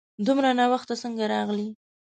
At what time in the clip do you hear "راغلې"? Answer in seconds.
1.33-1.67